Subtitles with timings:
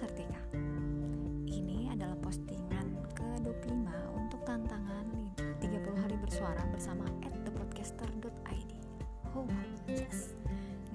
[0.00, 0.40] Sartika.
[1.44, 3.84] Ini adalah postingan ke-25
[4.16, 5.04] untuk tantangan
[5.60, 8.72] 30 hari bersuara bersama at thepodcaster.id.
[9.36, 9.44] Oh,
[9.92, 10.32] yes.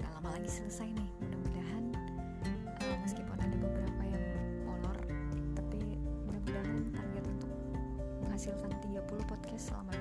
[0.02, 1.10] Nggak lama lagi selesai nih.
[1.22, 1.84] Mudah-mudahan
[2.82, 4.26] uh, meskipun ada beberapa yang
[4.66, 4.98] molor,
[5.54, 7.52] tapi mudah-mudahan target untuk
[8.26, 9.94] menghasilkan 30 podcast selama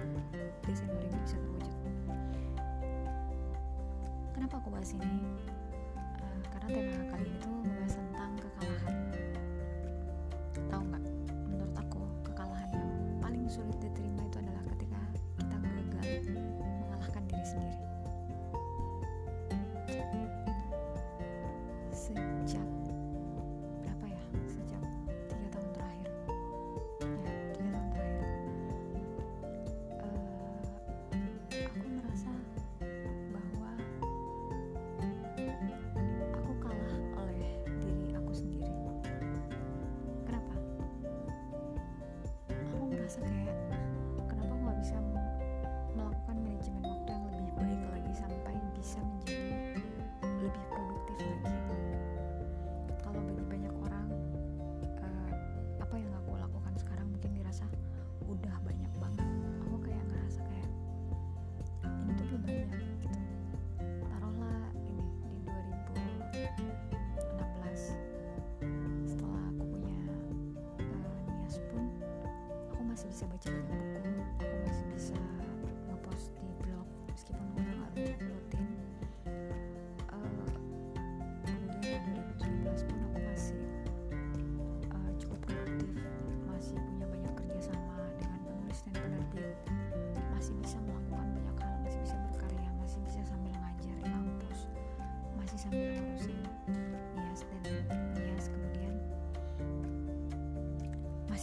[0.65, 1.78] Desember ini bisa terwujud.
[4.33, 5.14] Kenapa aku bahas ini?
[5.93, 7.04] Uh, karena tema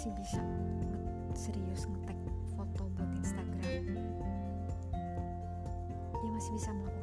[0.03, 0.43] masih bisa
[1.31, 2.19] serius ngetek
[2.59, 4.03] foto buat Instagram.
[6.19, 7.02] Dia masih bisa melakukan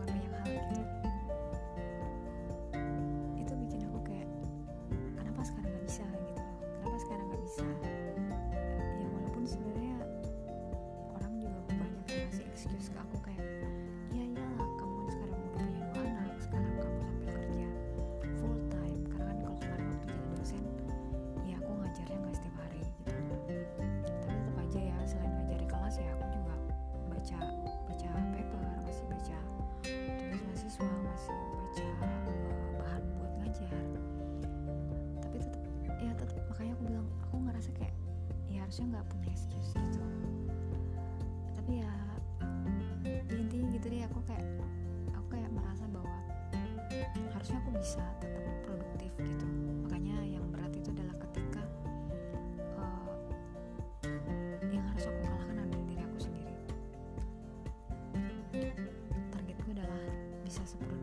[38.70, 40.06] harusnya nggak punya excuse gitu.
[41.58, 41.90] Tapi ya
[43.34, 44.46] intinya gitu deh aku kayak
[45.10, 46.14] aku kayak merasa bahwa
[47.34, 49.46] harusnya aku bisa tetap produktif gitu.
[49.90, 51.66] Makanya yang berat itu adalah ketika
[52.78, 53.10] uh,
[54.70, 56.56] yang harus aku kalahkan adalah diri aku sendiri.
[59.34, 60.04] Targetku adalah
[60.46, 60.99] bisa seperti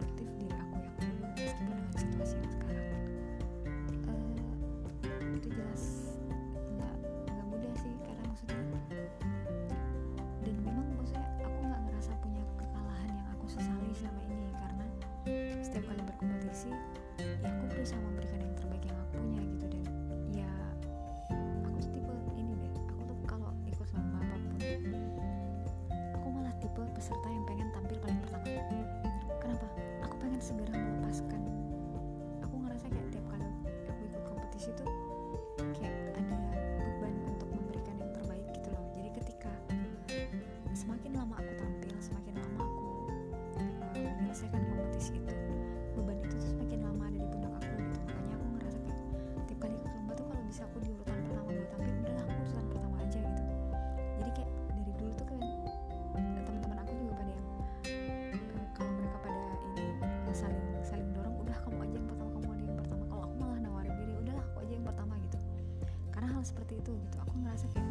[66.76, 67.16] itu gitu.
[67.24, 67.88] Aku ngerasa kayak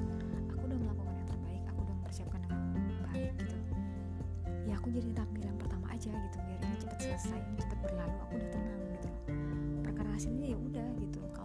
[0.54, 2.62] aku udah melakukan yang terbaik aku udah mempersiapkan dengan
[3.10, 3.58] baik gitu.
[4.66, 8.18] Ya aku jadi tak yang pertama aja gitu biar ini cepet selesai ini cepet berlalu
[8.22, 9.10] aku udah tenang gitu
[9.86, 11.20] perkara hasilnya ya udah gitu.
[11.34, 11.45] Kalau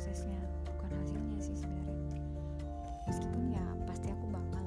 [0.00, 0.40] prosesnya.
[0.64, 2.24] Bukan hasilnya sih sebenarnya.
[3.04, 4.60] Meskipun ya pasti aku bangga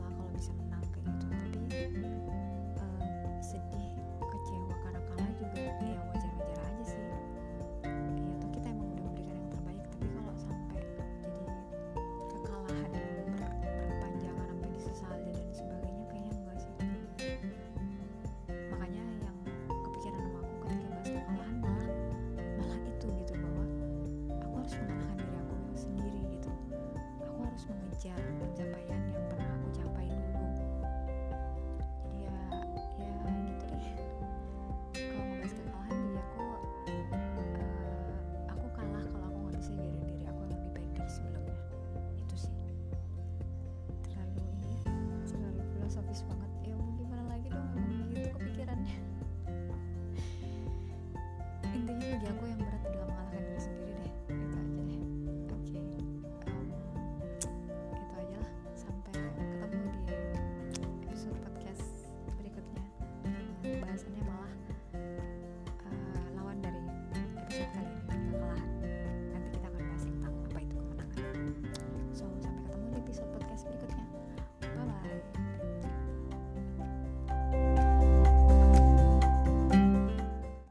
[52.14, 52.53] 特别贵